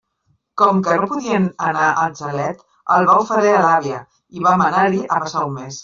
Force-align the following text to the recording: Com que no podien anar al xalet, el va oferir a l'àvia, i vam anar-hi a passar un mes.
Com 0.61 0.79
que 0.87 0.95
no 1.01 1.09
podien 1.11 1.45
anar 1.67 1.91
al 2.05 2.17
xalet, 2.21 2.65
el 2.97 3.09
va 3.13 3.21
oferir 3.27 3.55
a 3.59 3.63
l'àvia, 3.69 4.05
i 4.41 4.47
vam 4.49 4.69
anar-hi 4.71 5.07
a 5.19 5.25
passar 5.27 5.51
un 5.53 5.59
mes. 5.63 5.77